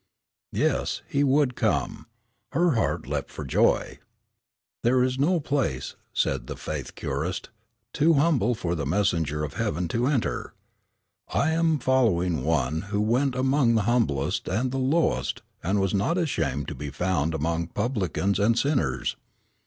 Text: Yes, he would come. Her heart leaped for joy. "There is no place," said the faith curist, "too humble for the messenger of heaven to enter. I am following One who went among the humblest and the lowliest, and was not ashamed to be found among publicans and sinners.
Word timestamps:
Yes, 0.51 1.03
he 1.07 1.23
would 1.23 1.55
come. 1.55 2.07
Her 2.53 2.71
heart 2.71 3.05
leaped 3.05 3.29
for 3.29 3.45
joy. 3.45 3.99
"There 4.81 5.03
is 5.03 5.19
no 5.19 5.39
place," 5.39 5.95
said 6.11 6.47
the 6.47 6.55
faith 6.55 6.95
curist, 6.95 7.49
"too 7.93 8.15
humble 8.15 8.55
for 8.55 8.73
the 8.73 8.87
messenger 8.87 9.43
of 9.43 9.53
heaven 9.53 9.87
to 9.89 10.07
enter. 10.07 10.55
I 11.31 11.51
am 11.51 11.77
following 11.77 12.43
One 12.43 12.81
who 12.89 12.99
went 12.99 13.35
among 13.35 13.75
the 13.75 13.83
humblest 13.83 14.47
and 14.47 14.71
the 14.71 14.79
lowliest, 14.79 15.43
and 15.61 15.79
was 15.79 15.93
not 15.93 16.17
ashamed 16.17 16.67
to 16.69 16.73
be 16.73 16.89
found 16.89 17.35
among 17.35 17.67
publicans 17.67 18.39
and 18.39 18.57
sinners. 18.57 19.17